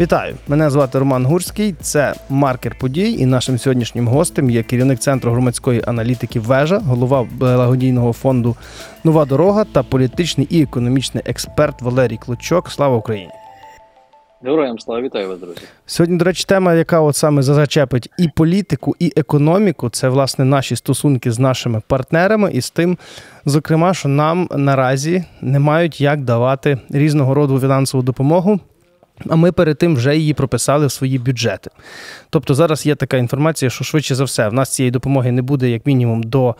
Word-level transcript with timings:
Вітаю! 0.00 0.34
Мене 0.48 0.70
звати 0.70 0.98
Роман 0.98 1.26
Гурський. 1.26 1.74
Це 1.80 2.14
маркер 2.28 2.78
подій. 2.78 3.12
І 3.12 3.26
нашим 3.26 3.58
сьогоднішнім 3.58 4.08
гостем 4.08 4.50
є 4.50 4.62
керівник 4.62 4.98
центру 4.98 5.30
громадської 5.30 5.82
аналітики 5.86 6.40
Вежа, 6.40 6.78
голова 6.78 7.26
благодійного 7.38 8.12
фонду 8.12 8.56
Нова 9.04 9.24
дорога 9.24 9.64
та 9.64 9.82
політичний 9.82 10.46
і 10.50 10.62
економічний 10.62 11.24
експерт 11.26 11.82
Валерій 11.82 12.16
Клочок. 12.16 12.70
Слава 12.70 12.96
Україні! 12.96 13.30
Героям 14.42 14.78
слава 14.78 15.02
вітаю 15.02 15.28
вас, 15.28 15.38
друзі. 15.38 15.60
Сьогодні, 15.86 16.18
до 16.18 16.24
речі, 16.24 16.44
тема, 16.48 16.74
яка 16.74 17.00
от 17.00 17.16
саме 17.16 17.42
зачепить 17.42 18.10
і 18.18 18.28
політику, 18.28 18.96
і 18.98 19.12
економіку, 19.16 19.90
це 19.90 20.08
власне 20.08 20.44
наші 20.44 20.76
стосунки 20.76 21.32
з 21.32 21.38
нашими 21.38 21.82
партнерами, 21.88 22.50
і 22.52 22.60
з 22.60 22.70
тим, 22.70 22.98
зокрема, 23.44 23.94
що 23.94 24.08
нам 24.08 24.48
наразі 24.56 25.24
не 25.40 25.58
мають 25.58 26.00
як 26.00 26.20
давати 26.20 26.78
різного 26.90 27.34
роду 27.34 27.60
фінансову 27.60 28.02
допомогу. 28.02 28.60
А 29.28 29.36
ми 29.36 29.52
перед 29.52 29.78
тим 29.78 29.96
вже 29.96 30.16
її 30.16 30.34
прописали 30.34 30.86
в 30.86 30.92
свої 30.92 31.18
бюджети. 31.18 31.70
Тобто 32.30 32.54
зараз 32.54 32.86
є 32.86 32.94
така 32.94 33.16
інформація, 33.16 33.70
що 33.70 33.84
швидше 33.84 34.14
за 34.14 34.24
все 34.24 34.48
в 34.48 34.52
нас 34.52 34.74
цієї 34.74 34.90
допомоги 34.90 35.32
не 35.32 35.42
буде 35.42 35.70
як 35.70 35.86
мінімум 35.86 36.22
до 36.22 36.54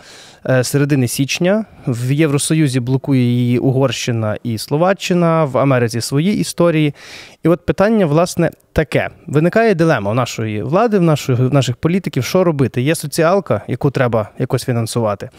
е, 0.46 0.64
середини 0.64 1.08
січня. 1.08 1.64
В 1.86 2.12
Євросоюзі 2.12 2.80
блокує 2.80 3.22
її 3.22 3.58
Угорщина 3.58 4.36
і 4.42 4.58
Словаччина, 4.58 5.44
в 5.44 5.58
Америці 5.58 6.00
свої 6.00 6.38
історії. 6.38 6.94
І 7.42 7.48
от 7.48 7.66
питання, 7.66 8.06
власне, 8.06 8.50
таке: 8.76 9.10
виникає 9.26 9.74
дилема 9.74 10.10
у 10.10 10.14
нашої 10.14 10.62
влади, 10.62 10.98
в 10.98 11.02
нашої, 11.02 11.38
в 11.38 11.54
наших 11.54 11.76
політиків, 11.76 12.24
що 12.24 12.44
робити? 12.44 12.82
Є 12.82 12.94
соціалка, 12.94 13.62
яку 13.68 13.90
треба 13.90 14.28
якось 14.38 14.64
фінансувати, 14.64 15.30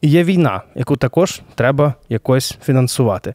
і 0.00 0.08
є 0.08 0.24
війна, 0.24 0.62
яку 0.74 0.96
також 0.96 1.40
треба 1.54 1.94
якось 2.08 2.58
фінансувати. 2.62 3.34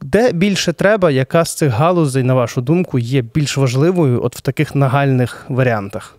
Де 0.00 0.32
більше 0.32 0.72
треба, 0.72 1.10
яка 1.10 1.44
з 1.44 1.56
цих 1.56 1.72
галузей, 1.72 2.22
на 2.22 2.34
вашу 2.34 2.60
думку, 2.60 2.98
є 2.98 3.22
більш 3.22 3.56
важливою 3.56 4.24
от 4.24 4.36
в 4.36 4.40
таких 4.40 4.74
нагальних 4.74 5.46
варіантах? 5.48 6.16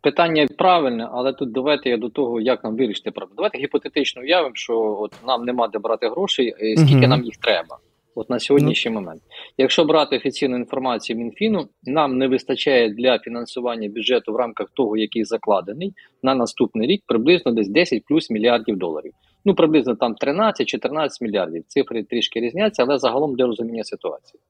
Питання 0.00 0.48
правильне, 0.58 1.08
але 1.12 1.32
тут 1.32 1.52
давайте 1.52 1.90
я 1.90 1.96
до 1.96 2.08
того, 2.08 2.40
як 2.40 2.64
нам 2.64 2.76
вирішити 2.76 3.10
проблему. 3.10 3.36
Давайте 3.36 3.58
гіпотетично 3.58 4.22
уявимо, 4.22 4.54
що 4.54 4.96
от 5.00 5.12
нам 5.26 5.44
нема 5.44 5.68
де 5.68 5.78
брати 5.78 6.08
грошей, 6.08 6.54
і 6.60 6.76
скільки 6.76 6.96
Мгм. 6.96 7.10
нам 7.10 7.24
їх 7.24 7.36
треба. 7.36 7.78
От 8.14 8.30
на 8.30 8.38
сьогоднішній 8.38 8.90
момент. 8.90 9.22
Якщо 9.58 9.84
брати 9.84 10.16
офіційну 10.16 10.56
інформацію 10.56 11.18
Мінфіну, 11.18 11.68
нам 11.82 12.18
не 12.18 12.28
вистачає 12.28 12.90
для 12.90 13.18
фінансування 13.18 13.88
бюджету 13.88 14.32
в 14.32 14.36
рамках 14.36 14.70
того, 14.70 14.96
який 14.96 15.24
закладений 15.24 15.92
на 16.22 16.34
наступний 16.34 16.88
рік, 16.88 17.02
приблизно 17.06 17.52
десь 17.52 17.68
10 17.68 18.04
плюс 18.04 18.30
мільярдів 18.30 18.76
доларів. 18.76 19.12
Ну, 19.44 19.54
приблизно 19.54 19.94
там 19.94 20.14
13-14 20.14 21.08
мільярдів. 21.20 21.64
Цифри 21.68 22.04
трішки 22.04 22.40
різняться, 22.40 22.82
але 22.82 22.98
загалом 22.98 23.36
для 23.36 23.46
розуміння 23.46 23.84
ситуації. 23.84 24.40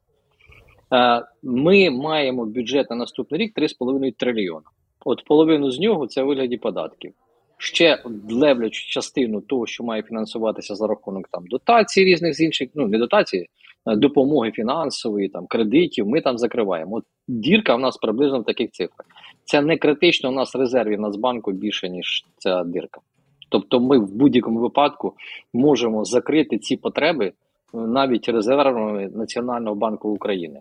Е, 0.93 1.23
Ми 1.43 1.91
маємо 1.91 2.47
бюджет 2.47 2.91
на 2.91 2.97
наступний 2.97 3.41
рік 3.41 3.59
3,5 3.59 4.13
трильйона. 4.17 4.67
От 5.05 5.25
половину 5.25 5.71
з 5.71 5.81
нього 5.81 6.07
це 6.07 6.23
вигляді 6.23 6.57
податків. 6.57 7.13
Ще 7.59 8.03
левлячу 8.31 8.89
частину 8.89 9.41
того, 9.41 9.67
що 9.67 9.85
має 9.85 10.03
фінансуватися 10.03 10.75
за 10.75 10.87
рахунок 10.87 11.29
там 11.29 11.47
дотацій 11.47 12.05
різних 12.05 12.35
з 12.35 12.41
інших, 12.41 12.69
ну 12.75 12.89
не 12.89 12.99
дотацій, 12.99 13.47
е, 13.87 13.97
допомоги 13.97 14.51
фінансової, 14.51 15.29
там 15.29 15.47
кредитів. 15.47 16.09
Ми 16.09 16.21
там 16.21 16.39
закриваємо. 16.39 16.97
От 16.97 17.05
дірка 17.29 17.77
в 17.77 17.81
нас 17.81 17.97
приблизно 17.97 18.41
в 18.41 18.45
таких 18.45 18.71
цифрах. 18.71 19.07
Це 19.45 19.63
не 19.63 19.77
критично. 19.77 20.29
У 20.29 20.33
нас 20.33 20.57
резервів 20.57 21.01
Нацбанку 21.01 21.53
більше 21.53 21.89
ніж 21.89 22.25
ця 22.39 22.65
дирка. 22.65 23.01
Тобто, 23.49 23.81
ми 23.81 23.99
в 23.99 24.15
будь-якому 24.15 24.61
випадку 24.61 25.15
можемо 25.53 26.05
закрити 26.05 26.59
ці 26.59 26.77
потреби 26.77 27.27
е, 27.27 27.33
навіть 27.73 28.29
резервами 28.29 29.11
Національного 29.15 29.77
банку 29.77 30.09
України 30.09 30.61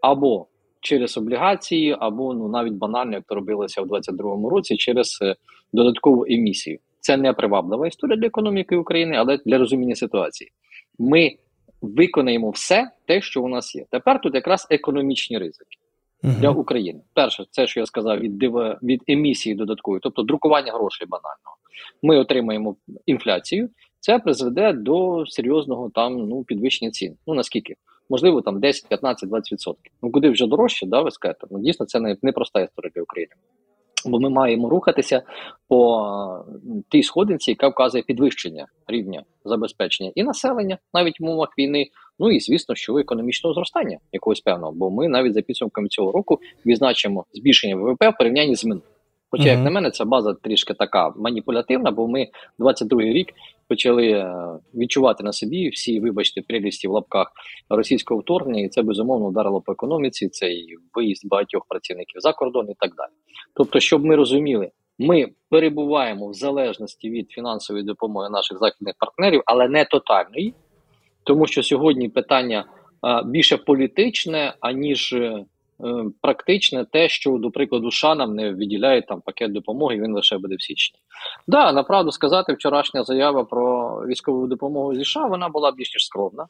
або 0.00 0.46
через 0.82 1.18
облігації, 1.18 1.96
або 2.00 2.34
ну 2.34 2.48
навіть 2.48 2.72
банально, 2.72 3.12
як 3.12 3.24
то 3.24 3.34
робилося 3.34 3.82
в 3.82 3.86
2022 3.88 4.50
році, 4.50 4.76
через 4.76 5.18
е, 5.22 5.34
додаткову 5.72 6.24
емісію. 6.28 6.78
Це 7.00 7.16
не 7.16 7.32
приваблива 7.32 7.86
історія 7.86 8.16
для 8.16 8.26
економіки 8.26 8.76
України, 8.76 9.16
але 9.16 9.38
для 9.46 9.58
розуміння 9.58 9.94
ситуації. 9.94 10.50
Ми 10.98 11.36
виконаємо 11.82 12.50
все 12.50 12.90
те, 13.06 13.20
що 13.20 13.42
у 13.42 13.48
нас 13.48 13.74
є. 13.74 13.84
Тепер 13.90 14.20
тут 14.20 14.34
якраз 14.34 14.66
економічні 14.70 15.38
ризики 15.38 15.76
для 16.22 16.50
Угу. 16.50 16.60
України. 16.60 17.00
Перше, 17.14 17.44
це 17.50 17.66
що 17.66 17.80
я 17.80 17.86
сказав 17.86 18.18
від 18.20 18.38
див- 18.38 18.78
від 18.82 19.02
емісії 19.08 19.54
додаткової, 19.54 20.00
тобто 20.02 20.22
друкування 20.22 20.72
грошей 20.72 21.06
банального. 21.10 21.56
Ми 22.02 22.18
отримаємо 22.18 22.76
інфляцію. 23.06 23.68
Це 24.00 24.18
призведе 24.18 24.72
до 24.72 25.26
серйозного 25.26 25.90
там 25.94 26.16
ну 26.28 26.44
підвищення 26.44 26.90
цін. 26.90 27.16
Ну 27.26 27.34
наскільки? 27.34 27.74
Можливо, 28.12 28.42
там 28.42 28.60
10, 28.60 28.88
15, 28.88 29.28
20 29.28 29.52
відсотків. 29.52 29.92
Ну 30.02 30.10
куди 30.10 30.30
вже 30.30 30.46
дорожче, 30.46 30.86
да, 30.86 31.00
ви 31.00 31.10
скажете? 31.10 31.46
Ну 31.50 31.58
дійсно, 31.58 31.86
це 31.86 32.00
не, 32.00 32.16
не 32.22 32.32
проста 32.32 32.60
історія 32.60 32.92
для 32.94 33.02
України. 33.02 33.32
Бо 34.06 34.20
ми 34.20 34.30
маємо 34.30 34.68
рухатися 34.68 35.22
по 35.68 36.44
тій 36.88 37.02
сходинці, 37.02 37.50
яка 37.50 37.68
вказує 37.68 38.04
підвищення 38.04 38.66
рівня 38.86 39.22
забезпечення 39.44 40.12
і 40.14 40.22
населення, 40.22 40.78
навіть 40.94 41.20
в 41.20 41.24
умовах 41.24 41.48
війни. 41.58 41.86
Ну 42.18 42.30
і 42.30 42.40
звісно, 42.40 42.74
що 42.74 42.98
економічного 42.98 43.54
зростання 43.54 43.98
якогось 44.12 44.40
певного. 44.40 44.72
Бо 44.72 44.90
ми 44.90 45.08
навіть 45.08 45.34
за 45.34 45.42
підсумками 45.42 45.88
цього 45.88 46.12
року 46.12 46.38
відзначимо 46.66 47.24
збільшення 47.32 47.76
ВВП 47.76 48.02
в 48.08 48.18
порівнянні 48.18 48.56
з 48.56 48.64
минулим. 48.64 48.88
Хоча, 49.34 49.48
як 49.48 49.60
на 49.64 49.70
мене, 49.70 49.90
ця 49.90 50.04
база 50.04 50.34
трішки 50.34 50.74
така 50.74 51.12
маніпулятивна, 51.16 51.90
бо 51.90 52.08
ми 52.08 52.28
22-й 52.58 53.12
рік 53.12 53.28
почали 53.68 54.10
е, 54.10 54.34
відчувати 54.74 55.24
на 55.24 55.32
собі 55.32 55.68
всі, 55.68 56.00
вибачте, 56.00 56.42
прелісті 56.42 56.88
в 56.88 56.90
лапках 56.90 57.32
російського 57.68 58.20
вторгнення, 58.20 58.64
і 58.64 58.68
це 58.68 58.82
безумовно 58.82 59.28
вдарило 59.28 59.60
по 59.60 59.72
економіці. 59.72 60.28
Це 60.28 60.52
і 60.52 60.76
виїзд 60.94 61.28
багатьох 61.28 61.64
працівників 61.68 62.20
за 62.20 62.32
кордон 62.32 62.70
і 62.70 62.74
так 62.78 62.94
далі. 62.96 63.10
Тобто, 63.54 63.80
щоб 63.80 64.04
ми 64.04 64.16
розуміли, 64.16 64.70
ми 64.98 65.28
перебуваємо 65.50 66.28
в 66.28 66.34
залежності 66.34 67.10
від 67.10 67.30
фінансової 67.30 67.84
допомоги 67.84 68.30
наших 68.30 68.58
західних 68.58 68.94
партнерів, 68.98 69.42
але 69.46 69.68
не 69.68 69.84
тотальної, 69.84 70.54
тому 71.24 71.46
що 71.46 71.62
сьогодні 71.62 72.08
питання 72.08 72.64
більше 73.24 73.56
політичне, 73.56 74.54
аніж 74.60 75.12
е, 75.12 75.16
е, 75.16 75.44
практичне, 76.20 76.84
те, 76.84 77.08
що, 77.08 77.30
до 77.30 77.50
прикладу, 77.50 77.90
США 77.90 78.14
нам 78.14 78.34
не 78.34 78.52
виділяє 78.52 79.02
там 79.02 79.20
пакет 79.20 79.52
допомоги, 79.52 80.00
він 80.00 80.14
лише 80.14 80.38
буде 80.38 80.56
в 80.56 80.62
січні. 80.62 80.98
Да, 81.46 81.72
направду 81.72 82.12
сказати, 82.12 82.52
вчорашня 82.52 83.04
заява 83.04 83.44
про 83.44 83.94
військову 84.06 84.46
допомогу 84.46 84.94
зі 84.94 85.04
США 85.04 85.26
вона 85.26 85.48
була 85.48 85.72
більш 85.72 85.94
ніж 85.94 86.04
скромна. 86.04 86.46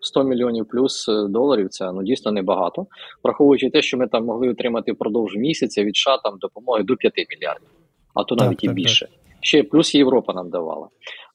100 0.00 0.24
мільйонів 0.24 0.66
плюс 0.68 1.08
е, 1.08 1.28
доларів 1.28 1.68
це 1.68 1.92
ну 1.92 2.02
дійсно 2.02 2.32
небагато, 2.32 2.86
враховуючи 3.24 3.70
те, 3.70 3.82
що 3.82 3.98
ми 3.98 4.08
там 4.08 4.24
могли 4.24 4.48
отримати 4.48 4.92
впродовж 4.92 5.36
місяця 5.36 5.84
від 5.84 5.96
США 5.96 6.16
там 6.16 6.38
допомоги 6.38 6.82
до 6.82 6.96
5 6.96 7.12
мільярдів, 7.16 7.68
а 8.14 8.24
то 8.24 8.36
Так, 8.36 8.46
навіть 8.46 8.64
і 8.64 8.66
так, 8.66 8.76
більше. 8.76 9.08
Ще 9.44 9.62
плюс 9.62 9.94
Європа 9.94 10.32
нам 10.32 10.50
давала. 10.50 10.88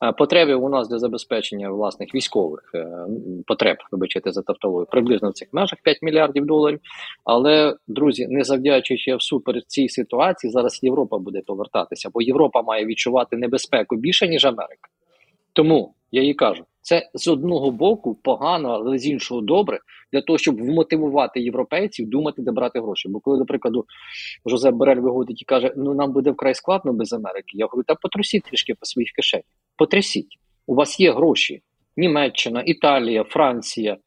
Е, 0.04 0.12
Потреби 0.12 0.54
у 0.54 0.70
нас 0.70 0.90
для 0.90 1.00
забезпечення 1.00 1.70
власних 1.70 2.16
військових 2.16 2.72
е, 2.76 2.88
потреб, 3.48 3.78
вибачте 3.92 4.32
за 4.32 4.42
тавтологію, 4.42 4.88
приблизно 4.92 5.30
в 5.30 5.34
цих 5.34 5.48
межах 5.52 5.80
5 5.84 5.98
мільярдів 6.02 6.46
доларів. 6.46 6.80
Але 7.24 7.76
друзі, 7.88 8.28
не 8.28 8.44
завдячуючи 8.44 9.16
всупереч 9.16 9.64
цій 9.68 9.90
ситуації, 9.90 10.52
зараз 10.52 10.84
Європа 10.84 11.18
буде 11.18 11.42
повертатися, 11.46 12.10
бо 12.14 12.22
Європа 12.22 12.62
має 12.62 12.86
відчувати 12.86 13.38
небезпеку 13.38 13.96
більше 13.96 14.28
ніж 14.28 14.46
Америка. 14.46 14.90
Тому 15.54 15.94
я 16.12 16.24
їй 16.24 16.34
кажу, 16.34 16.64
це 16.82 17.10
з 17.14 17.28
одного 17.28 17.72
боку 17.72 18.16
погано, 18.24 18.70
але 18.70 18.98
з 18.98 19.08
іншого 19.08 19.42
добре 19.42 19.80
для 20.14 20.22
того, 20.22 20.38
щоб 20.38 20.62
вмотивувати 20.62 21.40
європейців 21.42 22.10
думати, 22.10 22.42
де 22.42 22.52
брати 22.52 22.80
гроші. 22.80 23.10
Бо 23.10 23.20
коли, 23.20 23.38
до 23.38 23.46
прикладу, 23.46 23.86
Жозеп 24.46 24.76
Борель 24.76 25.00
виходить 25.00 25.42
і 25.42 25.46
каже: 25.46 25.74
Ну 25.78 25.94
нам 25.94 26.14
буде 26.14 26.32
вкрай 26.32 26.56
складно 26.56 26.94
без 26.94 27.14
Америки. 27.14 27.52
Я 27.54 27.66
говорю, 27.66 27.84
та 27.88 27.96
потрусіть 27.96 28.44
трішки 28.44 28.74
по 28.74 28.86
своїх 28.86 29.12
кишенях. 29.12 29.46
Потрясіть. 29.78 30.38
У 30.68 30.76
вас 30.76 31.00
є 31.00 31.14
гроші. 31.14 31.62
Німеччина, 31.98 32.62
Італія, 32.66 33.24
Франція. 33.24 33.98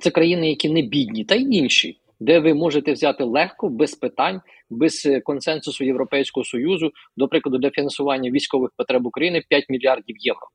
Це 0.00 0.10
країни, 0.10 0.48
які 0.48 0.70
не 0.70 0.82
бідні, 0.82 1.24
та 1.24 1.34
й 1.34 1.56
інші, 1.56 1.98
де 2.20 2.40
ви 2.40 2.54
можете 2.54 2.92
взяти 2.92 3.24
легко, 3.24 3.68
без 3.68 3.94
питань, 3.94 4.40
без 4.70 5.06
е, 5.06 5.20
консенсусу 5.20 5.84
Європейського 5.84 6.44
союзу, 6.44 6.90
до 7.16 7.28
прикладу, 7.28 7.58
для 7.58 7.70
фінансування 7.70 8.30
військових 8.30 8.70
потреб 8.76 9.06
України 9.06 9.42
5 9.48 9.64
мільярдів 9.68 10.16
євро. 10.18 10.48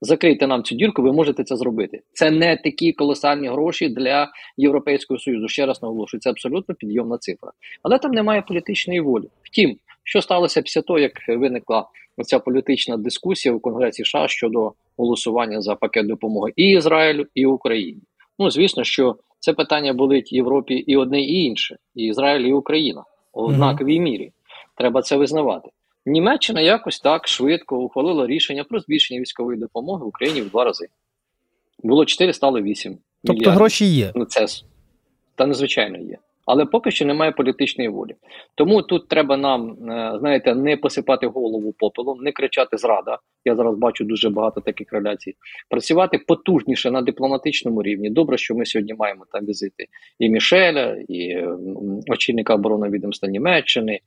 Закрийте 0.00 0.46
нам 0.46 0.62
цю 0.62 0.74
дірку, 0.74 1.02
ви 1.02 1.12
можете 1.12 1.44
це 1.44 1.56
зробити. 1.56 2.02
Це 2.12 2.30
не 2.30 2.56
такі 2.56 2.92
колосальні 2.92 3.48
гроші 3.48 3.88
для 3.88 4.28
Європейського 4.56 5.20
союзу. 5.20 5.48
Ще 5.48 5.66
раз 5.66 5.82
наголошую, 5.82 6.20
це 6.20 6.30
абсолютно 6.30 6.74
підйомна 6.74 7.18
цифра. 7.18 7.50
Але 7.82 7.98
там 7.98 8.10
немає 8.10 8.42
політичної 8.42 9.00
волі. 9.00 9.24
Втім, 9.42 9.76
що 10.04 10.22
сталося 10.22 10.62
після 10.62 10.82
того, 10.82 10.98
як 10.98 11.12
виникла 11.28 11.86
ця 12.24 12.38
політична 12.38 12.96
дискусія 12.96 13.54
у 13.54 13.60
Конгресі 13.60 14.04
США 14.04 14.28
щодо 14.28 14.72
голосування 14.96 15.60
за 15.60 15.74
пакет 15.74 16.06
допомоги 16.06 16.52
і 16.56 16.68
Ізраїлю, 16.68 17.26
і 17.34 17.46
Україні. 17.46 18.00
Ну 18.38 18.50
звісно, 18.50 18.84
що 18.84 19.16
це 19.40 19.52
питання 19.52 19.92
болить 19.92 20.32
Європі 20.32 20.74
і 20.74 20.96
одне, 20.96 21.22
і 21.22 21.44
інше, 21.44 21.76
і 21.94 22.04
Ізраїль, 22.04 22.48
і 22.48 22.52
Україна 22.52 23.04
однаковій 23.32 24.00
мірі. 24.00 24.32
Треба 24.76 25.02
це 25.02 25.16
визнавати. 25.16 25.70
Німеччина 26.06 26.60
якось 26.60 27.00
так 27.00 27.28
швидко 27.28 27.78
ухвалила 27.78 28.26
рішення 28.26 28.64
про 28.64 28.80
збільшення 28.80 29.20
військової 29.20 29.58
допомоги 29.58 30.04
Україні 30.04 30.42
в 30.42 30.50
два 30.50 30.64
рази. 30.64 30.88
Було 31.82 32.04
4, 32.04 32.32
стало 32.32 32.60
8. 32.60 32.98
Тобто 33.24 33.32
мільярдів. 33.32 33.58
гроші 33.58 33.84
є. 33.84 34.12
Ну 34.14 34.24
це 34.24 34.46
та 35.34 35.46
надзвичайно 35.46 35.98
є. 35.98 36.18
Але 36.46 36.64
поки 36.64 36.90
що 36.90 37.04
немає 37.06 37.32
політичної 37.32 37.88
волі. 37.88 38.14
Тому 38.54 38.82
тут 38.82 39.08
треба 39.08 39.36
нам, 39.36 39.70
е, 39.70 40.18
знаєте, 40.18 40.54
не 40.54 40.76
посипати 40.76 41.26
голову 41.26 41.74
попелом, 41.78 42.18
не 42.22 42.32
кричати 42.32 42.76
зрада. 42.76 43.18
Я 43.44 43.56
зараз 43.56 43.78
бачу 43.78 44.04
дуже 44.04 44.30
багато 44.30 44.60
таких 44.60 44.92
реляцій. 44.92 45.34
Працювати 45.68 46.18
потужніше 46.26 46.90
на 46.90 47.02
дипломатичному 47.02 47.82
рівні. 47.82 48.10
Добре, 48.10 48.38
що 48.38 48.54
ми 48.54 48.66
сьогодні 48.66 48.94
маємо 48.94 49.24
там 49.32 49.46
візити 49.46 49.86
і 50.18 50.28
Мішеля, 50.28 50.96
і 51.08 51.44
очільника 52.08 52.54
оборонного 52.54 52.92
відомства 52.92 53.28
Німеччини. 53.28 53.92
Е, 53.92 54.00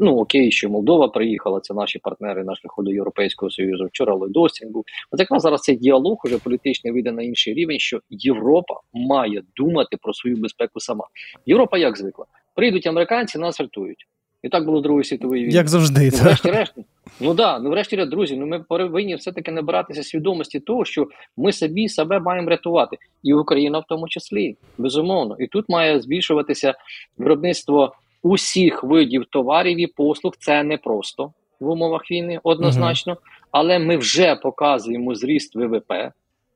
Ну 0.00 0.16
окей, 0.16 0.50
що 0.50 0.70
Молдова 0.70 1.08
приїхала. 1.08 1.60
Це 1.60 1.74
наші 1.74 1.98
партнери 1.98 2.44
на 2.44 2.54
шляху 2.54 2.82
до 2.82 2.92
Європейського 2.92 3.50
союзу. 3.50 3.86
Вчора 3.86 4.14
Лойдостін 4.14 4.72
був. 4.72 4.84
От 5.10 5.20
якраз 5.20 5.42
зараз 5.42 5.60
цей 5.60 5.76
діалог 5.76 6.18
уже 6.24 6.38
політичний 6.38 6.92
вийде 6.92 7.12
на 7.12 7.22
інший 7.22 7.54
рівень, 7.54 7.78
що 7.78 8.00
Європа 8.10 8.74
має 8.92 9.42
думати 9.56 9.96
про 10.02 10.14
свою 10.14 10.36
безпеку 10.36 10.80
сама. 10.80 11.04
Європа 11.46 11.78
як 11.78 11.98
звикла? 11.98 12.26
Прийдуть 12.54 12.86
американці, 12.86 13.38
нас 13.38 13.60
рятують. 13.60 14.06
І 14.42 14.48
так 14.48 14.64
було 14.64 14.80
Другої 14.80 15.04
світової 15.04 15.44
війни. 15.44 15.54
Як 15.54 15.68
завжди. 15.68 16.10
Ну, 16.12 16.18
врешті-решт, 16.22 16.74
ну 17.20 17.34
да, 17.34 17.58
ну 17.58 17.70
врешті 17.70 17.96
друзі, 17.96 18.36
ну 18.36 18.46
ми 18.46 18.60
повинні 18.60 19.14
все-таки 19.14 19.52
набиратися 19.52 20.02
свідомості 20.02 20.60
того, 20.60 20.84
що 20.84 21.08
ми 21.36 21.52
собі 21.52 21.88
себе 21.88 22.20
маємо 22.20 22.50
рятувати, 22.50 22.96
і 23.22 23.34
Україна 23.34 23.78
в 23.78 23.84
тому 23.88 24.08
числі, 24.08 24.56
безумовно. 24.78 25.36
І 25.38 25.46
тут 25.46 25.68
має 25.68 26.00
збільшуватися 26.00 26.74
виробництво 27.18 27.94
усіх 28.22 28.84
видів 28.84 29.24
товарів 29.30 29.80
і 29.80 29.86
послуг. 29.86 30.32
Це 30.38 30.62
не 30.62 30.78
просто 30.78 31.32
в 31.60 31.68
умовах 31.68 32.10
війни, 32.10 32.40
однозначно. 32.42 33.16
Але 33.50 33.78
ми 33.78 33.96
вже 33.96 34.36
показуємо 34.36 35.14
зріст 35.14 35.56
ВВП. 35.56 35.92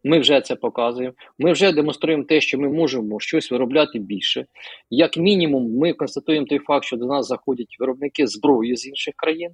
Ми 0.05 0.19
вже 0.19 0.41
це 0.41 0.57
показуємо. 0.57 1.15
Ми 1.39 1.53
вже 1.53 1.73
демонструємо 1.73 2.25
те, 2.25 2.41
що 2.41 2.59
ми 2.59 2.69
можемо 2.69 3.21
щось 3.21 3.51
виробляти 3.51 3.99
більше. 3.99 4.47
Як 4.91 5.17
мінімум, 5.17 5.79
ми 5.79 5.93
констатуємо 5.93 6.47
той 6.47 6.59
факт, 6.59 6.85
що 6.85 6.97
до 6.97 7.07
нас 7.07 7.27
заходять 7.27 7.77
виробники 7.81 8.27
зброї 8.27 8.77
з 8.77 8.87
інших 8.87 9.15
країн. 9.17 9.51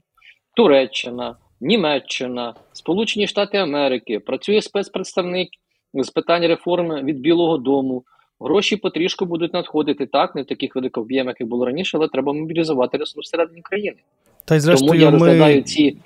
Туреччина, 0.56 1.36
Німеччина, 1.60 2.54
Сполучені 2.72 3.26
Штати 3.26 3.58
Америки, 3.58 4.20
працює 4.20 4.62
спецпредставник 4.62 5.48
з 5.94 6.10
питань 6.10 6.46
реформи 6.46 7.02
від 7.02 7.20
Білого 7.20 7.58
Дому. 7.58 8.04
Гроші 8.40 8.76
потрішку 8.76 9.26
будуть 9.26 9.52
надходити 9.52 10.06
так, 10.06 10.34
не 10.34 10.42
в 10.42 10.46
таких 10.46 10.76
великих 10.76 11.02
об'ємах, 11.02 11.34
як 11.40 11.48
було 11.48 11.66
раніше, 11.66 11.96
але 11.96 12.08
треба 12.08 12.32
мобілізувати 12.32 12.98
ресурс 12.98 13.26
всередині 13.26 13.62
країни. 13.62 13.96
Та 14.44 14.56
й 14.56 14.60
зрештою 14.60 14.88
Тому 14.90 15.00
я 15.00 15.10
зрештою, 15.10 15.30
розглядаю 15.30 15.56
ми 15.56 15.62
ці, 15.62 15.96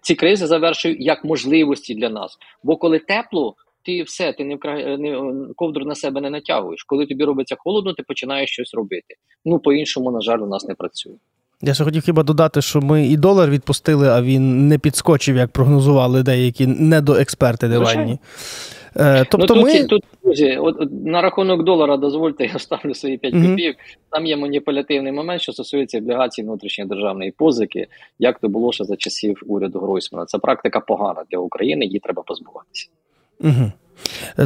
ці 0.00 0.14
кризи 0.14 0.46
завершую 0.46 0.96
як 0.98 1.24
можливості 1.24 1.94
для 1.94 2.08
нас. 2.08 2.38
Бо 2.62 2.76
коли 2.76 2.98
тепло, 2.98 3.54
ти 3.84 4.02
все, 4.02 4.32
ти 4.32 4.44
не, 4.44 4.56
вкра- 4.56 4.98
не 4.98 5.46
ковдру 5.54 5.84
на 5.84 5.94
себе 5.94 6.20
не 6.20 6.30
натягуєш. 6.30 6.82
Коли 6.82 7.06
тобі 7.06 7.24
робиться 7.24 7.56
холодно, 7.58 7.92
ти 7.92 8.02
починаєш 8.02 8.50
щось 8.50 8.74
робити. 8.74 9.14
Ну 9.44 9.58
по-іншому, 9.58 10.10
на 10.10 10.20
жаль, 10.20 10.38
у 10.38 10.46
нас 10.46 10.64
не 10.64 10.74
працює. 10.74 11.14
я 11.62 11.74
ще 11.74 11.84
хотів 11.84 12.02
хіба 12.02 12.22
додати, 12.22 12.62
що 12.62 12.80
ми 12.80 13.06
і 13.06 13.16
долар 13.16 13.50
відпустили, 13.50 14.08
а 14.08 14.22
він 14.22 14.68
не 14.68 14.78
підскочив, 14.78 15.36
як 15.36 15.50
прогнозували 15.50 16.22
деякі 16.22 16.66
недоексперти 16.66 17.68
диванні. 17.68 18.18
Е, 18.98 19.24
Тобто 19.30 19.54
ну, 19.54 19.62
ми. 19.62 19.78
тут, 19.78 19.88
тут 19.88 20.04
друзі, 20.22 20.56
от, 20.56 20.76
от, 20.80 20.88
на 21.04 21.22
рахунок 21.22 21.62
долара, 21.62 21.96
дозвольте, 21.96 22.46
я 22.52 22.58
ставлю 22.58 22.94
свої 22.94 23.18
5 23.18 23.34
Мгм. 23.34 23.50
копійок. 23.50 23.76
Там 24.10 24.26
є 24.26 24.36
маніпулятивний 24.36 25.12
момент, 25.12 25.42
що 25.42 25.52
стосується 25.52 25.98
облігацій 25.98 26.42
внутрішньої 26.42 26.88
державної 26.88 27.30
позики, 27.30 27.86
як 28.18 28.38
то 28.38 28.48
було 28.48 28.72
ще 28.72 28.84
за 28.84 28.96
часів 28.96 29.42
уряду 29.46 29.78
Гройсмана. 29.78 30.26
Це 30.26 30.38
практика 30.38 30.80
погана 30.80 31.24
для 31.30 31.38
України, 31.38 31.84
її 31.84 31.98
треба 31.98 32.22
позбуватися. 32.22 32.88
Угу. 33.40 33.72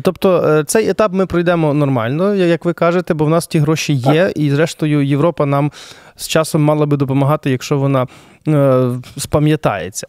Тобто 0.03 0.45
е, 0.47 0.65
цей 0.65 0.89
етап 0.89 1.13
ми 1.13 1.27
пройдемо 1.27 1.75
нормально, 1.75 2.35
як 2.35 2.65
ви 2.65 2.73
кажете, 2.73 3.15
бо 3.15 3.25
в 3.25 3.29
нас 3.29 3.47
ті 3.47 3.59
гроші 3.59 3.93
є, 3.93 4.33
і 4.37 4.51
зрештою 4.51 5.03
Європа 5.03 5.47
нам 5.47 5.73
з 6.17 6.29
часом 6.29 6.63
мала 6.63 6.87
би 6.87 6.97
допомагати, 6.97 7.51
якщо 7.51 7.79
вона 7.79 8.07
е, 8.49 8.91
спам'ятається. 9.17 10.07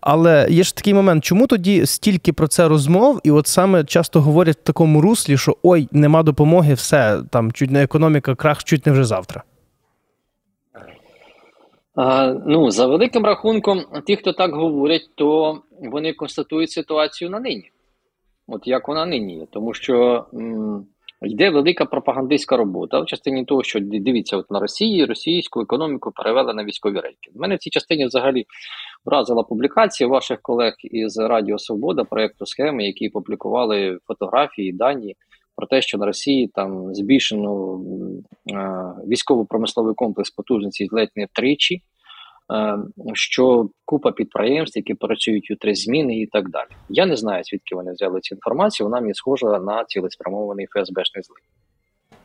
Але 0.00 0.46
є 0.50 0.62
ж 0.62 0.76
такий 0.76 0.94
момент, 0.94 1.24
чому 1.24 1.46
тоді 1.46 1.86
стільки 1.86 2.32
про 2.32 2.48
це 2.48 2.68
розмов, 2.68 3.20
і 3.24 3.30
от 3.30 3.46
саме 3.46 3.84
часто 3.84 4.20
говорять 4.20 4.56
в 4.56 4.62
такому 4.62 5.00
руслі, 5.00 5.38
що 5.38 5.56
ой, 5.62 5.88
нема 5.92 6.22
допомоги, 6.22 6.74
все 6.74 7.22
там 7.30 7.52
чуть 7.52 7.70
не 7.70 7.82
економіка, 7.82 8.34
крах, 8.34 8.64
чуть 8.64 8.86
не 8.86 8.92
вже 8.92 9.04
завтра. 9.04 9.42
А, 11.94 12.34
ну, 12.46 12.70
за 12.70 12.86
великим 12.86 13.24
рахунком, 13.24 13.84
ті, 14.06 14.16
хто 14.16 14.32
так 14.32 14.54
говорять, 14.54 15.10
то 15.14 15.58
вони 15.80 16.12
констатують 16.12 16.70
ситуацію 16.70 17.30
на 17.30 17.40
нині. 17.40 17.70
От 18.46 18.66
як 18.66 18.88
вона 18.88 19.06
нині 19.06 19.36
є. 19.38 19.46
Тому 19.50 19.74
що 19.74 20.26
м, 20.34 20.86
йде 21.22 21.50
велика 21.50 21.84
пропагандистська 21.84 22.56
робота 22.56 23.00
в 23.00 23.06
частині 23.06 23.44
того, 23.44 23.62
що 23.62 23.80
дивіться, 23.80 24.36
от 24.36 24.50
на 24.50 24.60
Росії 24.60 25.04
російську 25.04 25.60
економіку 25.60 26.12
перевели 26.12 26.54
на 26.54 26.64
військові 26.64 27.00
рейки. 27.00 27.30
В 27.34 27.40
мене 27.40 27.54
в 27.54 27.58
цій 27.58 27.70
частині 27.70 28.06
взагалі 28.06 28.46
вразила 29.04 29.42
публікація 29.42 30.08
ваших 30.08 30.42
колег 30.42 30.74
із 30.84 31.18
Радіо 31.18 31.58
Свобода 31.58 32.04
проєкту 32.04 32.46
схеми, 32.46 32.84
які 32.86 33.08
публікували 33.08 33.98
фотографії, 34.06 34.72
дані 34.72 35.16
про 35.56 35.66
те, 35.66 35.82
що 35.82 35.98
на 35.98 36.06
Росії 36.06 36.48
там 36.54 36.94
збільшено 36.94 37.80
е, 38.52 38.82
військово-промисловий 39.08 39.94
комплекс 39.94 40.30
потужності 40.30 40.88
ледь 40.90 41.10
не 41.16 41.24
втричі. 41.24 41.82
Е, 42.52 42.78
Що 43.14 43.68
купа 43.84 44.12
підприємств, 44.12 44.78
які 44.78 44.94
працюють 44.94 45.50
у 45.50 45.56
три 45.56 45.74
зміни, 45.74 46.20
і 46.20 46.26
так 46.26 46.50
далі. 46.50 46.68
Я 46.88 47.06
не 47.06 47.16
знаю, 47.16 47.44
звідки 47.44 47.74
вони 47.74 47.92
взяли 47.92 48.20
цю 48.20 48.34
інформацію. 48.34 48.86
Вона 48.86 49.00
мені 49.00 49.14
схожа 49.14 49.58
на 49.58 49.84
цілеспрямований 49.84 50.66
ФСБшний 50.66 51.22
злив. 51.22 51.42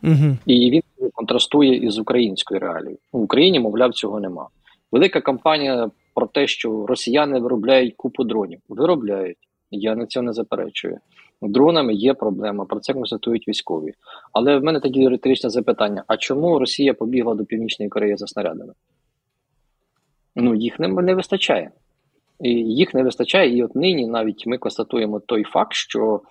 Угу. 0.03 0.37
І 0.45 0.71
він 0.71 1.09
контрастує 1.13 1.75
із 1.75 1.99
українською 1.99 2.59
реалією. 2.59 2.97
В 3.13 3.21
Україні, 3.21 3.59
мовляв, 3.59 3.93
цього 3.93 4.19
нема. 4.19 4.47
Велика 4.91 5.21
кампанія 5.21 5.89
про 6.15 6.27
те, 6.27 6.47
що 6.47 6.85
росіяни 6.85 7.39
виробляють 7.39 7.93
купу 7.97 8.23
дронів. 8.23 8.59
Виробляють. 8.69 9.37
Я 9.71 9.95
на 9.95 10.05
цього 10.05 10.23
не 10.23 10.33
заперечую. 10.33 10.97
Дронами 11.41 11.93
є 11.93 12.13
проблема, 12.13 12.65
про 12.65 12.79
це 12.79 12.93
констатують 12.93 13.47
військові. 13.47 13.93
Але 14.33 14.57
в 14.57 14.63
мене 14.63 14.79
тоді 14.79 15.07
риторичне 15.07 15.49
запитання: 15.49 16.03
а 16.07 16.17
чому 16.17 16.59
Росія 16.59 16.93
побігла 16.93 17.35
до 17.35 17.45
Північної 17.45 17.89
Кореї 17.89 18.17
за 18.17 18.27
снарядами? 18.27 18.73
Ну, 20.37 20.55
їх 20.55 20.79
не, 20.79 20.87
не 20.87 21.15
вистачає. 21.15 21.71
І 22.39 22.49
їх 22.49 22.93
не 22.93 23.03
вистачає, 23.03 23.57
і 23.57 23.63
от 23.63 23.75
нині 23.75 24.07
навіть 24.07 24.47
ми 24.47 24.57
констатуємо 24.57 25.19
той 25.19 25.43
факт, 25.43 25.73
що 25.73 26.21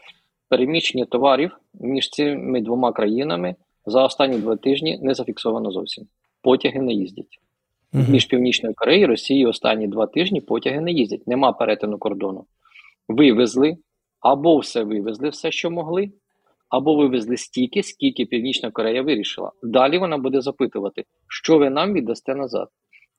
переміщення 0.49 1.05
товарів 1.05 1.59
між 1.75 2.11
цими 2.11 2.61
двома 2.61 2.93
країнами 2.93 3.55
за 3.87 4.05
останні 4.05 4.39
два 4.39 4.57
тижні 4.57 4.99
не 5.03 5.15
зафіксовано 5.15 5.71
зовсім. 5.71 6.07
Потяги 6.43 6.81
не 6.81 6.93
їздять. 6.93 7.41
Між 7.93 8.25
Північною 8.25 8.75
Кореєю 8.75 9.05
і 9.05 9.07
Росією 9.07 9.49
останні 9.49 9.89
два 9.89 10.07
тижні 10.07 10.41
потяги 10.41 10.81
не 10.81 10.93
їздять. 10.93 11.27
Нема 11.27 11.53
перетину 11.53 11.99
кордону. 11.99 12.45
Вивезли, 13.09 13.77
або 14.21 14.59
все 14.59 14.83
вивезли, 14.83 15.29
все, 15.29 15.51
що 15.51 15.71
могли, 15.71 16.11
або 16.69 16.97
вивезли 16.97 17.37
стільки, 17.37 17.83
скільки 17.83 18.27
Північна 18.27 18.71
Корея 18.71 19.03
вирішила. 19.03 19.53
Далі 19.63 19.99
вона 19.99 20.19
буде 20.19 20.41
запитувати, 20.41 21.05
що 21.29 21.59
ви 21.59 21.71
нам 21.71 21.93
віддасте 21.93 22.35
назад. 22.35 22.69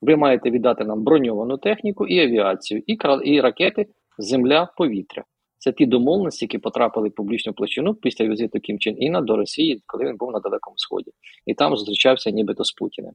Ви 0.00 0.16
маєте 0.16 0.50
віддати 0.50 0.84
нам 0.84 1.04
броньовану 1.04 1.58
техніку 1.58 2.06
і 2.06 2.20
авіацію, 2.20 2.82
і, 2.86 2.98
і 3.24 3.40
ракети 3.40 3.86
Земля, 4.18 4.72
повітря. 4.76 5.24
Це 5.58 5.72
ті 5.72 5.86
домовленості, 5.86 6.44
які 6.44 6.58
потрапили 6.58 7.08
в 7.08 7.14
публічну 7.14 7.52
площину 7.52 7.94
після 7.94 8.28
візиту 8.28 8.60
Кім 8.60 8.78
Чен 8.78 9.02
Іна 9.02 9.20
до 9.20 9.36
Росії, 9.36 9.82
коли 9.86 10.04
він 10.04 10.16
був 10.16 10.32
на 10.32 10.40
Далекому 10.40 10.78
Сході, 10.78 11.10
і 11.46 11.54
там 11.54 11.76
зустрічався 11.76 12.30
нібито 12.30 12.64
з 12.64 12.72
Путіним. 12.72 13.12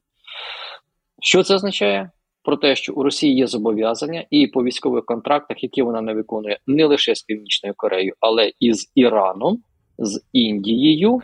Що 1.22 1.42
це 1.42 1.54
означає? 1.54 2.10
Про 2.42 2.56
те, 2.56 2.76
що 2.76 2.92
у 2.92 3.02
Росії 3.02 3.36
є 3.36 3.46
зобов'язання, 3.46 4.24
і 4.30 4.46
по 4.46 4.64
військових 4.64 5.04
контрактах, 5.04 5.62
які 5.62 5.82
вона 5.82 6.00
не 6.00 6.14
виконує 6.14 6.58
не 6.66 6.84
лише 6.84 7.14
з 7.14 7.22
Північною 7.22 7.74
Кореєю, 7.76 8.14
але 8.20 8.52
і 8.60 8.72
з 8.72 8.92
Іраном, 8.94 9.58
з 9.98 10.22
Індією. 10.32 11.20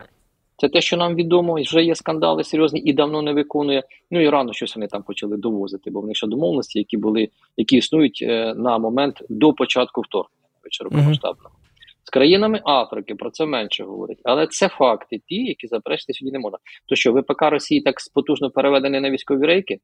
Це 0.61 0.69
те, 0.69 0.81
що 0.81 0.97
нам 0.97 1.15
відомо, 1.15 1.61
вже 1.61 1.83
є 1.83 1.95
скандали 1.95 2.43
серйозні 2.43 2.81
і 2.85 2.93
давно 2.93 3.21
не 3.21 3.33
виконує. 3.33 3.83
Ну 4.11 4.21
і 4.21 4.29
рано 4.29 4.53
щось 4.53 4.75
вони 4.75 4.87
там 4.87 5.03
почали 5.03 5.37
довозити, 5.37 5.91
бо 5.91 6.01
в 6.01 6.07
них 6.07 6.17
ще 6.17 6.27
домовленості, 6.27 6.79
які 6.79 6.97
були, 6.97 7.29
які 7.57 7.77
існують 7.77 8.19
е, 8.21 8.53
на 8.55 8.77
момент 8.77 9.23
до 9.29 9.53
початку 9.53 10.01
вторгнення 10.01 10.47
широкомасштабного. 10.71 11.55
З 12.03 12.09
країнами 12.09 12.61
Африки 12.65 13.15
про 13.15 13.31
це 13.31 13.45
менше 13.45 13.83
говорять, 13.83 14.17
але 14.23 14.47
це 14.47 14.67
факти, 14.67 15.21
ті, 15.27 15.35
які 15.35 15.67
заперечити 15.67 16.13
сьогодні 16.13 16.37
не 16.37 16.39
можна. 16.39 16.57
То 16.85 16.95
що 16.95 17.13
ВПК 17.13 17.41
Росії 17.41 17.81
так 17.81 17.95
потужно 18.13 18.49
переведені 18.49 18.99
на 18.99 19.09
військові 19.09 19.45
рейки? 19.45 19.79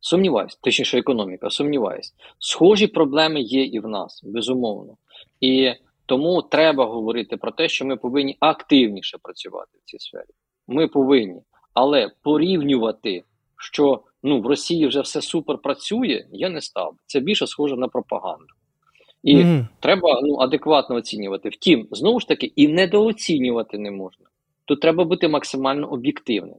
Сумніваюсь, 0.00 0.58
точніше, 0.62 0.98
економіка, 0.98 1.50
сумніваюсь. 1.50 2.14
Схожі 2.38 2.86
проблеми 2.86 3.40
є 3.40 3.64
і 3.64 3.80
в 3.80 3.88
нас, 3.88 4.22
безумовно. 4.24 4.96
І 5.40 5.72
тому 6.10 6.42
треба 6.42 6.86
говорити 6.86 7.36
про 7.36 7.50
те, 7.50 7.68
що 7.68 7.84
ми 7.84 7.96
повинні 7.96 8.36
активніше 8.40 9.18
працювати 9.22 9.78
в 9.82 9.90
цій 9.90 9.98
сфері. 9.98 10.30
Ми 10.68 10.88
повинні, 10.88 11.40
але 11.74 12.10
порівнювати, 12.22 13.24
що 13.58 14.02
ну 14.22 14.40
в 14.40 14.46
Росії 14.46 14.86
вже 14.86 15.00
все 15.00 15.22
супер 15.22 15.58
працює, 15.58 16.26
я 16.32 16.48
не 16.48 16.60
став. 16.60 16.94
Це 17.06 17.20
більше 17.20 17.46
схоже 17.46 17.76
на 17.76 17.88
пропаганду. 17.88 18.54
І 19.22 19.36
mm 19.36 19.66
треба 19.80 20.20
ну, 20.22 20.36
адекватно 20.36 20.96
оцінювати. 20.96 21.48
Втім, 21.48 21.88
знову 21.90 22.20
ж 22.20 22.28
таки, 22.28 22.52
і 22.56 22.68
недооцінювати 22.68 23.78
не 23.78 23.90
можна. 23.90 24.26
Тут 24.64 24.80
треба 24.80 25.04
бути 25.04 25.28
максимально 25.28 25.92
об'єктивним. 25.92 26.58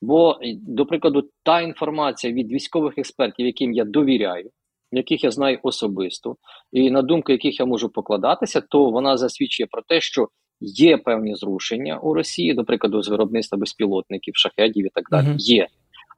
Бо, 0.00 0.38
до 0.52 0.86
прикладу, 0.86 1.28
та 1.42 1.60
інформація 1.60 2.32
від 2.32 2.52
військових 2.52 2.98
експертів, 2.98 3.46
яким 3.46 3.72
я 3.72 3.84
довіряю, 3.84 4.50
яких 4.92 5.24
я 5.24 5.30
знаю 5.30 5.58
особисто, 5.62 6.36
і 6.72 6.90
на 6.90 7.02
думку 7.02 7.32
яких 7.32 7.60
я 7.60 7.66
можу 7.66 7.88
покладатися, 7.88 8.60
то 8.60 8.90
вона 8.90 9.16
засвідчує 9.16 9.66
про 9.70 9.82
те, 9.82 10.00
що 10.00 10.28
є 10.60 10.96
певні 10.96 11.34
зрушення 11.34 11.98
у 11.98 12.14
Росії, 12.14 12.54
до 12.54 12.64
прикладу, 12.64 13.02
з 13.02 13.08
виробництва 13.08 13.58
безпілотників, 13.58 14.36
шахедів 14.36 14.86
і 14.86 14.90
так 14.94 15.04
далі. 15.10 15.26
Uh 15.26 15.32
-huh. 15.32 15.38
Є. 15.38 15.66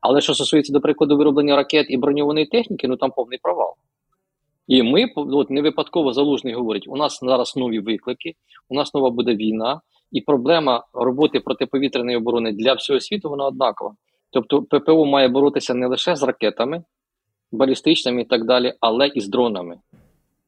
Але 0.00 0.20
що 0.20 0.34
стосується, 0.34 0.72
до 0.72 0.80
прикладу, 0.80 1.16
вироблення 1.16 1.56
ракет 1.56 1.86
і 1.90 1.96
броньованої 1.96 2.46
техніки, 2.46 2.88
ну 2.88 2.96
там 2.96 3.10
повний 3.10 3.38
провал. 3.42 3.74
І 4.66 4.82
ми 4.82 5.12
от 5.16 5.50
не 5.50 5.62
випадково 5.62 6.12
залужний 6.12 6.54
говорить: 6.54 6.88
у 6.88 6.96
нас 6.96 7.18
зараз 7.22 7.56
нові 7.56 7.80
виклики, 7.80 8.34
у 8.68 8.74
нас 8.74 8.94
нова 8.94 9.10
буде 9.10 9.34
війна, 9.34 9.80
і 10.12 10.20
проблема 10.20 10.84
роботи 10.92 11.40
протиповітряної 11.40 12.16
оборони 12.16 12.52
для 12.52 12.74
всього 12.74 13.00
світу 13.00 13.28
вона 13.28 13.46
однакова. 13.46 13.94
Тобто, 14.32 14.62
ППО 14.62 15.06
має 15.06 15.28
боротися 15.28 15.74
не 15.74 15.86
лише 15.86 16.16
з 16.16 16.22
ракетами, 16.22 16.82
балістичними 17.52 18.22
і 18.22 18.24
так 18.24 18.44
далі, 18.44 18.74
але 18.80 19.06
і 19.06 19.20
з 19.20 19.28
дронами. 19.28 19.76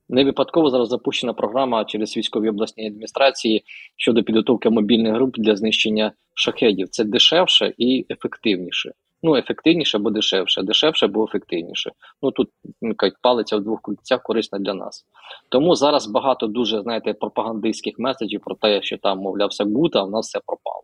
Не 0.08 0.24
випадково 0.24 0.70
зараз 0.70 0.88
запущена 0.88 1.32
програма 1.32 1.84
через 1.84 2.16
військові 2.16 2.48
обласні 2.48 2.86
адміністрації 2.86 3.64
щодо 3.96 4.22
підготовки 4.22 4.70
мобільних 4.70 5.14
груп 5.14 5.38
для 5.38 5.56
знищення 5.56 6.12
шахедів. 6.34 6.88
Це 6.88 7.04
дешевше 7.04 7.74
і 7.78 8.06
ефективніше. 8.10 8.92
Ну, 9.22 9.36
ефективніше 9.36 9.98
або 9.98 10.10
дешевше, 10.10 10.62
дешевше 10.62 11.06
або 11.06 11.24
ефективніше. 11.24 11.90
Ну 12.22 12.30
тут 12.30 12.48
кажуть, 12.96 13.16
палиця 13.22 13.56
в 13.56 13.60
двох 13.60 13.80
кульцях 13.80 14.22
корисна 14.22 14.58
для 14.58 14.74
нас. 14.74 15.04
Тому 15.48 15.74
зараз 15.74 16.06
багато 16.06 16.46
дуже 16.46 16.82
знаєте 16.82 17.14
пропагандистських 17.14 17.98
message-ів 17.98 18.40
про 18.44 18.54
те, 18.54 18.82
що 18.82 18.98
там, 18.98 19.18
мовляв, 19.18 19.48
все 19.48 19.64
good, 19.64 19.96
а 19.96 20.02
в 20.02 20.10
нас 20.10 20.26
все 20.26 20.40
пропало. 20.46 20.82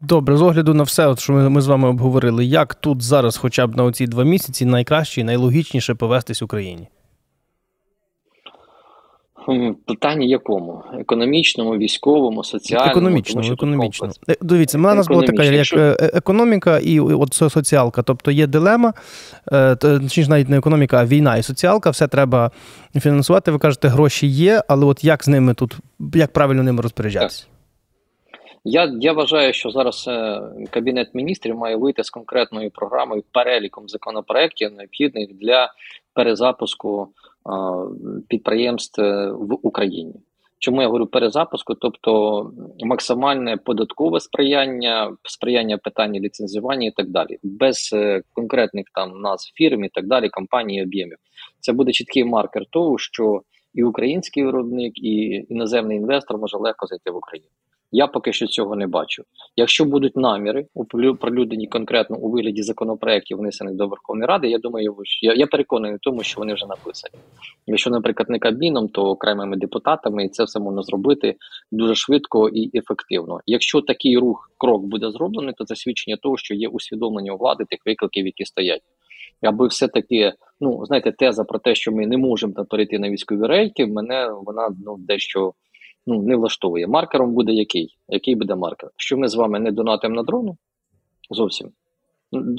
Добре, 0.00 0.36
з 0.36 0.42
огляду 0.42 0.74
на 0.74 0.82
все, 0.82 1.06
от 1.06 1.20
що 1.20 1.32
ми, 1.32 1.48
ми 1.48 1.60
з 1.60 1.66
вами 1.66 1.88
обговорили, 1.88 2.44
як 2.44 2.74
тут 2.74 3.02
зараз, 3.02 3.36
хоча 3.36 3.66
б 3.66 3.76
на 3.76 3.84
оці 3.84 4.06
два 4.06 4.24
місяці, 4.24 4.64
найкраще 4.64 5.20
і 5.20 5.24
найлогічніше 5.24 5.94
повестись 5.94 6.42
Україні. 6.42 6.88
Питання 9.86 10.26
якому? 10.26 10.82
Економічному, 10.98 11.76
військовому, 11.76 12.44
соціальному? 12.44 12.90
Економічному, 12.90 13.52
економічному. 13.52 14.12
Е, 14.30 14.36
дивіться, 14.40 14.78
у 14.78 14.80
нас 14.80 15.08
була 15.08 15.22
така 15.22 15.44
як 15.44 15.72
е, 15.72 15.96
економіка 16.14 16.78
і 16.78 17.00
от 17.00 17.34
соціалка. 17.34 18.02
Тобто 18.02 18.30
є 18.30 18.46
дилема, 18.46 18.94
е, 19.52 19.76
чи 20.10 20.28
навіть 20.28 20.48
не 20.48 20.58
економіка, 20.58 20.98
а 21.00 21.06
війна 21.06 21.36
і 21.36 21.42
соціалка, 21.42 21.90
все 21.90 22.08
треба 22.08 22.50
фінансувати. 22.96 23.50
Ви 23.50 23.58
кажете, 23.58 23.88
гроші 23.88 24.26
є, 24.26 24.62
але 24.68 24.86
от 24.86 25.04
як 25.04 25.24
з 25.24 25.28
ними 25.28 25.54
тут, 25.54 25.76
як 26.14 26.32
правильно 26.32 26.62
ними 26.62 26.82
розпоряджатися? 26.82 27.46
Я 28.64 28.92
я 29.00 29.12
вважаю, 29.12 29.52
що 29.52 29.70
зараз 29.70 30.10
Кабінет 30.70 31.14
міністрів 31.14 31.56
має 31.56 31.76
вийти 31.76 32.04
з 32.04 32.10
конкретною 32.10 32.70
програмою, 32.70 33.24
переліком 33.32 33.88
законопроєктів, 33.88 34.72
необхідних 34.72 35.28
для 35.34 35.72
перезапуску 36.14 37.08
підприємств 38.28 39.00
е, 39.00 39.32
в 39.32 39.58
Україні. 39.62 40.14
Чому 40.58 40.82
я 40.82 40.86
говорю 40.86 41.06
перезапуску? 41.06 41.74
Тобто 41.74 42.52
максимальне 42.84 43.56
податкове 43.56 44.20
сприяння, 44.20 45.16
сприяння 45.22 45.78
питання 45.78 46.20
ліцензування 46.20 46.88
і 46.88 46.90
так 46.90 47.08
далі, 47.08 47.38
без 47.42 47.90
е, 47.92 48.22
конкретних 48.32 48.86
там 48.94 49.20
назв 49.20 49.52
фірм 49.54 49.84
і 49.84 49.88
так 49.88 50.06
далі, 50.06 50.28
компаній, 50.28 50.82
об'ємів. 50.82 51.16
Це 51.60 51.72
буде 51.72 51.92
чіткий 51.92 52.24
маркер 52.24 52.62
того, 52.70 52.98
що 52.98 53.42
і 53.74 53.82
український 53.82 54.44
виробник, 54.44 54.98
і 54.98 55.46
іноземний 55.48 55.96
інвестор 55.96 56.38
може 56.38 56.56
легко 56.56 56.86
зайти 56.86 57.10
в 57.10 57.16
Україну. 57.16 57.48
Я 57.92 58.06
поки 58.06 58.32
що 58.32 58.46
цього 58.46 58.76
не 58.76 58.86
бачу. 58.86 59.22
Якщо 59.56 59.84
будуть 59.84 60.16
наміри 60.16 60.66
оприлюднені 60.74 61.66
конкретно 61.66 62.16
у 62.16 62.30
вигляді 62.30 62.62
законопроєктів, 62.62 63.38
внесених 63.38 63.74
до 63.74 63.88
Верховної 63.88 64.26
Ради, 64.26 64.48
я 64.48 64.58
думаю, 64.58 64.96
я 65.22 65.34
я 65.34 65.46
переконаний 65.46 65.96
в 65.96 66.00
тому, 66.02 66.22
що 66.22 66.40
вони 66.40 66.54
вже 66.54 66.66
написані. 66.66 67.14
Якщо, 67.66 67.90
наприклад, 67.90 68.30
не 68.30 68.38
кабіном, 68.38 68.88
то 68.88 69.02
окремими 69.02 69.56
депутатами, 69.56 70.24
і 70.24 70.28
це 70.28 70.44
все 70.44 70.60
можна 70.60 70.82
зробити 70.82 71.36
дуже 71.72 71.94
швидко 71.94 72.48
і 72.48 72.78
ефективно. 72.78 73.40
Якщо 73.46 73.80
такий 73.80 74.18
рух 74.18 74.50
крок 74.58 74.82
буде 74.82 75.10
зроблений, 75.10 75.54
то 75.58 75.64
це 75.64 75.76
свідчення 75.76 76.16
того, 76.16 76.36
що 76.36 76.54
є 76.54 76.68
усвідомлення 76.68 77.32
у 77.32 77.36
влади 77.36 77.64
тих 77.64 77.78
викликів, 77.86 78.26
які 78.26 78.44
стоять. 78.44 78.82
Аби 79.42 79.66
все 79.66 79.88
таки, 79.88 80.32
ну 80.60 80.86
знаєте, 80.86 81.12
теза 81.12 81.44
про 81.44 81.58
те, 81.58 81.74
що 81.74 81.92
ми 81.92 82.06
не 82.06 82.16
можемо 82.16 82.52
перейти 82.52 82.98
на 82.98 83.10
військові 83.10 83.46
рейки, 83.46 83.86
мене 83.86 84.30
вона 84.46 84.68
ну 84.84 84.96
дещо 84.98 85.52
ну 86.06 86.22
не 86.22 86.36
влаштовує. 86.36 86.86
Маркером 86.86 87.34
буде 87.34 87.52
який? 87.52 87.96
Який 88.08 88.34
буде 88.34 88.54
маркер? 88.54 88.90
Що 88.96 89.16
ми 89.16 89.28
з 89.28 89.34
вами 89.34 89.60
не 89.60 89.72
донатимо 89.72 90.14
на 90.14 90.22
дрону? 90.22 90.56
Зовсім. 91.30 91.72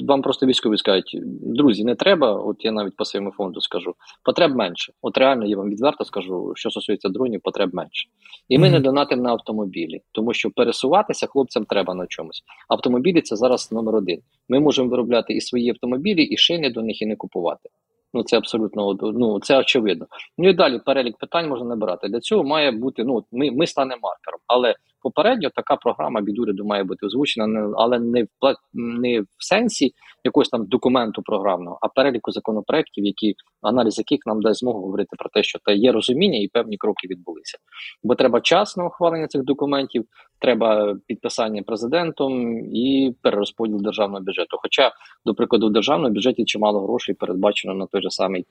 Вам 0.08 0.22
просто 0.22 0.46
військові 0.46 0.76
скажуть, 0.76 1.18
друзі, 1.42 1.84
не 1.84 1.94
треба. 1.94 2.32
От 2.32 2.64
я 2.64 2.72
навіть 2.72 2.96
по 2.96 3.04
своєму 3.04 3.30
фонду 3.30 3.60
скажу, 3.60 3.94
потреб 4.24 4.56
менше. 4.56 4.92
От 5.02 5.18
реально 5.18 5.46
я 5.46 5.56
вам 5.56 5.70
відверто 5.70 6.04
скажу, 6.04 6.52
що 6.56 6.70
стосується 6.70 7.08
дронів, 7.08 7.40
потреб 7.40 7.74
менше. 7.74 8.08
І 8.48 8.58
ми 8.58 8.66
mm 8.66 8.70
-hmm. 8.70 8.72
не 8.72 8.80
донатимо 8.80 9.22
на 9.22 9.30
автомобілі, 9.30 10.00
тому 10.12 10.34
що 10.34 10.50
пересуватися 10.50 11.26
хлопцям 11.26 11.64
треба 11.64 11.94
на 11.94 12.06
чомусь. 12.06 12.42
Автомобілі 12.68 13.20
це 13.20 13.36
зараз 13.36 13.72
номер 13.72 13.94
один. 13.94 14.20
Ми 14.48 14.60
можемо 14.60 14.88
виробляти 14.88 15.32
і 15.32 15.40
свої 15.40 15.70
автомобілі, 15.70 16.22
і 16.22 16.36
шини 16.36 16.70
до 16.70 16.82
них 16.82 17.02
і 17.02 17.06
не 17.06 17.16
купувати. 17.16 17.68
Ну 18.14 18.22
це 18.22 18.36
абсолютно 18.36 18.96
ну 19.02 19.40
це 19.40 19.58
очевидно. 19.58 20.06
Ну 20.38 20.48
і 20.48 20.52
далі 20.52 20.78
перелік 20.78 21.16
питань 21.18 21.48
можна 21.48 21.66
набирати. 21.66 22.08
Для 22.08 22.20
цього 22.20 22.44
має 22.44 22.70
бути. 22.70 23.04
Ну 23.04 23.24
ми 23.32 23.50
ми 23.50 23.66
станемо 23.66 24.00
маркером, 24.02 24.40
але 24.46 24.74
попередньо 25.02 25.50
така 25.54 25.76
програма 25.76 26.20
від 26.20 26.38
уряду 26.38 26.64
має 26.64 26.84
бути 26.84 27.06
озвучена, 27.06 27.72
але 27.76 27.98
не 27.98 28.22
в 28.22 28.28
не 28.72 29.20
в 29.20 29.26
сенсі 29.38 29.92
якогось 30.24 30.48
там 30.48 30.66
документу 30.66 31.22
програмного, 31.22 31.78
а 31.82 31.88
переліку 31.88 32.32
законопроектів, 32.32 33.04
які 33.04 33.34
аналіз 33.62 33.98
яких 33.98 34.18
нам 34.26 34.42
дасть 34.42 34.60
змогу 34.60 34.80
говорити 34.80 35.16
про 35.18 35.30
те, 35.30 35.42
що 35.42 35.58
та 35.64 35.72
є 35.72 35.92
розуміння 35.92 36.38
і 36.38 36.48
певні 36.48 36.76
кроки 36.76 37.08
відбулися. 37.08 37.58
Бо 38.02 38.14
треба 38.14 38.40
час 38.40 38.76
на 38.76 38.86
ухвалення 38.86 39.26
цих 39.26 39.42
документів, 39.42 40.04
треба 40.38 40.96
підписання 41.06 41.62
президентом 41.62 42.58
і 42.74 43.14
перерозподіл 43.22 43.82
державного 43.82 44.24
бюджету. 44.24 44.56
Хоча, 44.62 44.92
до 45.26 45.34
прикладу, 45.34 45.68
в 45.68 45.72
державному 45.72 46.14
бюджеті 46.14 46.44
чимало 46.44 46.82
грошей 46.82 47.14
передбачено 47.14 47.74
на 47.74 47.86
той 47.86 48.02
же 48.02 48.10
самий. 48.10 48.46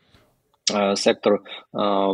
Е, 0.76 0.96
сектор 0.96 1.34
е, 1.34 1.40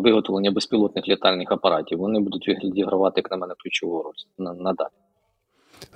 виготовлення 0.03 0.51
безпілотних 0.51 1.07
літальних 1.07 1.51
апаратів 1.51 1.99
вони 1.99 2.19
будуть 2.19 2.47
відігравати, 2.47 3.13
як 3.21 3.31
на 3.31 3.37
мене, 3.37 3.53
ключову 3.63 4.03
роль 4.03 4.45
надалі. 4.59 4.89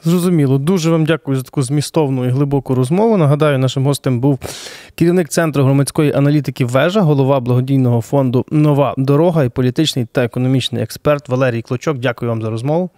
Зрозуміло, 0.03 0.57
дуже 0.57 0.91
вам 0.91 1.05
дякую 1.05 1.37
за 1.37 1.43
таку 1.43 1.61
змістовну 1.61 2.25
і 2.25 2.29
глибоку 2.29 2.75
розмову. 2.75 3.17
Нагадаю, 3.17 3.59
нашим 3.59 3.85
гостем 3.85 4.19
був 4.19 4.39
керівник 4.95 5.29
центру 5.29 5.63
громадської 5.63 6.13
аналітики 6.13 6.65
Вежа, 6.65 7.01
голова 7.01 7.39
благодійного 7.39 8.01
фонду 8.01 8.45
Нова 8.51 8.93
дорога 8.97 9.43
і 9.43 9.49
політичний 9.49 10.05
та 10.11 10.23
економічний 10.23 10.83
експерт 10.83 11.29
Валерій 11.29 11.61
Клочок. 11.61 11.97
Дякую 11.97 12.31
вам 12.31 12.41
за 12.41 12.49
розмову. 12.49 12.89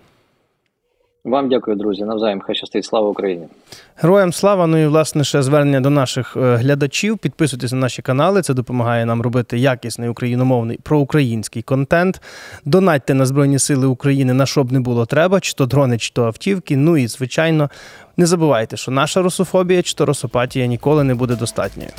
Вам 1.24 1.50
дякую, 1.50 1.78
друзі. 1.78 2.04
Навзаєм 2.04 2.42
хай 2.42 2.56
щастить. 2.56 2.86
Слава 2.86 3.10
Україні. 3.10 3.48
Героям 3.96 4.34
слава. 4.34 4.68
Ну 4.68 4.78
і 4.78 4.88
власне 4.88 5.24
ще 5.24 5.42
звернення 5.42 5.82
до 5.82 5.90
наших 5.90 6.38
е, 6.38 6.56
глядачів. 6.56 7.18
Підписуйтесь 7.18 7.72
на 7.72 7.78
наші 7.78 8.01
канали. 8.01 8.42
Це 8.42 8.54
допомагає 8.54 9.06
нам 9.06 9.22
робити 9.22 9.60
якісний 9.60 10.10
україномовний 10.10 10.80
проукраїнський 10.84 11.62
контент. 11.62 12.22
Донатьте 12.66 13.13
на 13.13 13.25
Збройні 13.25 13.60
Сили 13.60 13.88
України 13.88 14.34
на 14.34 14.46
що 14.46 14.63
б 14.63 14.72
не 14.72 14.80
було 14.80 15.06
треба, 15.06 15.40
чи 15.40 15.54
то 15.54 15.66
дрони, 15.66 15.98
чи 15.98 16.12
то 16.13 16.25
автівки. 16.25 16.78
Ну 16.78 16.98
і 16.98 17.08
звичайно, 17.08 17.70
не 18.18 18.25
забувайте, 18.25 18.78
що 18.78 18.92
наша 18.92 19.22
русофобія 19.22 19.82
чи 19.82 19.94
то 19.94 20.06
русопатія 20.06 20.66
ніколи 20.66 21.04
не 21.04 21.16
буде 21.16 21.36
достатньою. 21.36 21.90